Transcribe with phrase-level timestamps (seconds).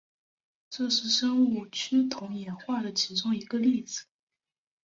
[0.71, 4.05] 这是生物趋同演化的其中一个例子。